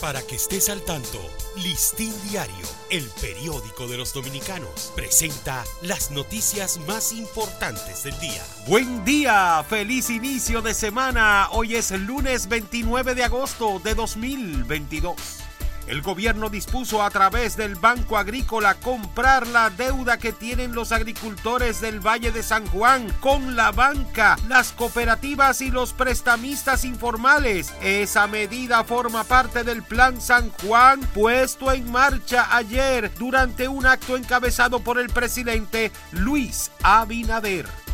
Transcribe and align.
Para 0.00 0.22
que 0.22 0.36
estés 0.36 0.68
al 0.68 0.80
tanto, 0.82 1.18
Listín 1.56 2.12
Diario, 2.30 2.66
el 2.88 3.04
periódico 3.20 3.88
de 3.88 3.96
los 3.96 4.12
dominicanos, 4.12 4.92
presenta 4.94 5.64
las 5.82 6.12
noticias 6.12 6.78
más 6.86 7.12
importantes 7.12 8.04
del 8.04 8.16
día. 8.20 8.44
Buen 8.68 9.04
día, 9.04 9.64
feliz 9.68 10.08
inicio 10.08 10.62
de 10.62 10.72
semana. 10.72 11.48
Hoy 11.50 11.74
es 11.74 11.90
el 11.90 12.04
lunes 12.04 12.48
29 12.48 13.16
de 13.16 13.24
agosto 13.24 13.80
de 13.82 13.96
2022. 13.96 15.47
El 15.88 16.02
gobierno 16.02 16.50
dispuso 16.50 17.02
a 17.02 17.08
través 17.08 17.56
del 17.56 17.74
Banco 17.74 18.18
Agrícola 18.18 18.74
comprar 18.74 19.46
la 19.46 19.70
deuda 19.70 20.18
que 20.18 20.32
tienen 20.32 20.74
los 20.74 20.92
agricultores 20.92 21.80
del 21.80 22.06
Valle 22.06 22.30
de 22.30 22.42
San 22.42 22.66
Juan 22.66 23.10
con 23.20 23.56
la 23.56 23.72
banca, 23.72 24.36
las 24.48 24.72
cooperativas 24.72 25.62
y 25.62 25.70
los 25.70 25.94
prestamistas 25.94 26.84
informales. 26.84 27.72
Esa 27.80 28.26
medida 28.26 28.84
forma 28.84 29.24
parte 29.24 29.64
del 29.64 29.82
Plan 29.82 30.20
San 30.20 30.50
Juan 30.50 31.00
puesto 31.14 31.72
en 31.72 31.90
marcha 31.90 32.54
ayer 32.54 33.10
durante 33.18 33.66
un 33.66 33.86
acto 33.86 34.18
encabezado 34.18 34.80
por 34.80 34.98
el 34.98 35.08
presidente 35.08 35.90
Luis 36.12 36.70
Abinader. 36.82 37.87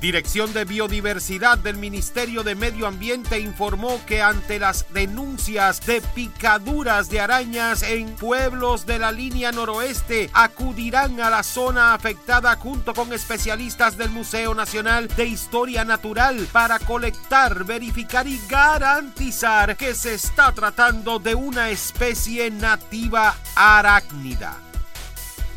Dirección 0.00 0.52
de 0.52 0.64
Biodiversidad 0.64 1.58
del 1.58 1.76
Ministerio 1.76 2.44
de 2.44 2.54
Medio 2.54 2.86
Ambiente 2.86 3.40
informó 3.40 4.00
que 4.06 4.22
ante 4.22 4.60
las 4.60 4.86
denuncias 4.92 5.84
de 5.86 6.00
picaduras 6.00 7.10
de 7.10 7.20
arañas 7.20 7.82
en 7.82 8.14
pueblos 8.14 8.86
de 8.86 9.00
la 9.00 9.10
línea 9.10 9.50
noroeste, 9.50 10.30
acudirán 10.32 11.20
a 11.20 11.30
la 11.30 11.42
zona 11.42 11.94
afectada 11.94 12.54
junto 12.54 12.94
con 12.94 13.12
especialistas 13.12 13.96
del 13.96 14.10
Museo 14.10 14.54
Nacional 14.54 15.08
de 15.08 15.26
Historia 15.26 15.84
Natural 15.84 16.46
para 16.52 16.78
colectar, 16.78 17.64
verificar 17.64 18.28
y 18.28 18.40
garantizar 18.48 19.76
que 19.76 19.94
se 19.94 20.14
está 20.14 20.52
tratando 20.52 21.18
de 21.18 21.34
una 21.34 21.70
especie 21.70 22.52
nativa 22.52 23.36
arácnida. 23.56 24.67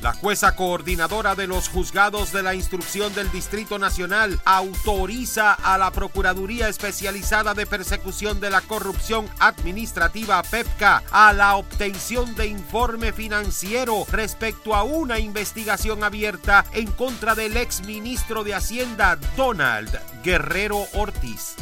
La 0.01 0.13
jueza 0.13 0.55
coordinadora 0.55 1.35
de 1.35 1.45
los 1.45 1.69
juzgados 1.69 2.33
de 2.33 2.41
la 2.41 2.55
instrucción 2.55 3.13
del 3.13 3.31
Distrito 3.31 3.77
Nacional 3.77 4.39
autoriza 4.45 5.53
a 5.53 5.77
la 5.77 5.91
Procuraduría 5.91 6.69
Especializada 6.69 7.53
de 7.53 7.67
Persecución 7.67 8.39
de 8.39 8.49
la 8.49 8.61
Corrupción 8.61 9.29
Administrativa 9.39 10.41
PEPCA 10.41 11.03
a 11.11 11.33
la 11.33 11.55
obtención 11.55 12.33
de 12.33 12.47
informe 12.47 13.13
financiero 13.13 14.07
respecto 14.11 14.73
a 14.73 14.81
una 14.81 15.19
investigación 15.19 16.03
abierta 16.03 16.65
en 16.73 16.87
contra 16.91 17.35
del 17.35 17.55
ex 17.55 17.85
ministro 17.85 18.43
de 18.43 18.55
Hacienda 18.55 19.19
Donald 19.37 19.99
Guerrero 20.23 20.83
Ortiz. 20.93 21.55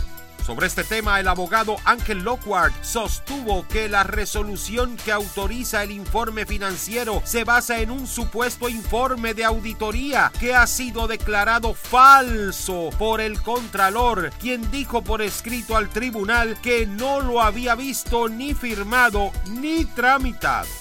Sobre 0.50 0.66
este 0.66 0.83
tema, 0.83 1.19
el 1.19 1.28
abogado 1.28 1.75
Ángel 1.86 2.23
Lockhart 2.23 2.73
sostuvo 2.83 3.67
que 3.67 3.88
la 3.88 4.02
resolución 4.02 4.97
que 4.97 5.11
autoriza 5.11 5.83
el 5.83 5.91
informe 5.91 6.47
financiero 6.47 7.22
se 7.23 7.44
basa 7.44 7.81
en 7.81 7.91
un 7.91 8.08
supuesto 8.08 8.67
informe 8.67 9.36
de 9.36 9.45
auditoría 9.45 10.31
que 10.39 10.56
ha 10.56 10.66
sido 10.66 11.08
declarado 11.08 11.75
falso 11.75 12.89
por 12.97 13.22
el 13.22 13.39
Contralor, 13.44 14.31
quien 14.41 14.72
dijo 14.72 15.03
por 15.03 15.22
escrito 15.22 15.78
al 15.78 15.88
tribunal 15.89 16.59
que 16.61 16.88
no 16.88 17.19
lo 17.19 17.44
había 17.44 17.75
visto 17.75 18.28
ni 18.28 18.56
firmado 18.56 19.31
ni 19.45 19.86
tramitado. 19.86 20.78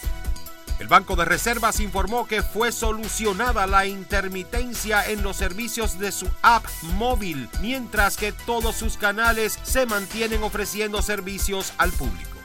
El 0.79 0.87
Banco 0.87 1.17
de 1.17 1.25
Reservas 1.25 1.81
informó 1.81 2.27
que 2.27 2.43
fue 2.43 2.71
solucionada 2.71 3.67
la 3.67 3.87
intermitencia 3.87 5.05
en 5.05 5.23
los 5.23 5.37
servicios 5.37 5.98
de 5.98 6.12
su 6.12 6.29
app 6.43 6.65
móvil, 6.95 7.48
mientras 7.61 8.17
que 8.17 8.33
todos 8.33 8.77
sus 8.77 8.97
canales 8.97 9.59
se 9.65 9.87
mantienen 9.87 10.43
ofreciendo 10.43 11.03
servicios 11.03 11.73
al 11.79 11.91
público. 11.91 12.38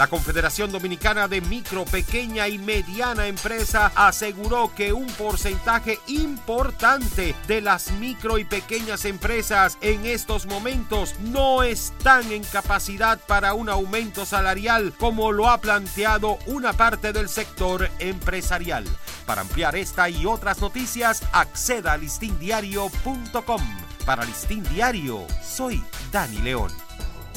La 0.00 0.06
Confederación 0.06 0.72
Dominicana 0.72 1.28
de 1.28 1.42
Micro, 1.42 1.84
Pequeña 1.84 2.48
y 2.48 2.56
Mediana 2.56 3.26
Empresa 3.26 3.92
aseguró 3.94 4.74
que 4.74 4.94
un 4.94 5.06
porcentaje 5.08 5.98
importante 6.06 7.34
de 7.46 7.60
las 7.60 7.92
micro 7.92 8.38
y 8.38 8.46
pequeñas 8.46 9.04
empresas 9.04 9.76
en 9.82 10.06
estos 10.06 10.46
momentos 10.46 11.16
no 11.20 11.62
están 11.62 12.32
en 12.32 12.42
capacidad 12.44 13.20
para 13.26 13.52
un 13.52 13.68
aumento 13.68 14.24
salarial 14.24 14.94
como 14.98 15.32
lo 15.32 15.50
ha 15.50 15.60
planteado 15.60 16.38
una 16.46 16.72
parte 16.72 17.12
del 17.12 17.28
sector 17.28 17.90
empresarial. 17.98 18.86
Para 19.26 19.42
ampliar 19.42 19.76
esta 19.76 20.08
y 20.08 20.24
otras 20.24 20.62
noticias, 20.62 21.22
acceda 21.30 21.92
a 21.92 21.98
listindiario.com. 21.98 23.62
Para 24.06 24.24
Listín 24.24 24.64
Diario, 24.72 25.26
soy 25.42 25.84
Dani 26.10 26.38
León. 26.38 26.72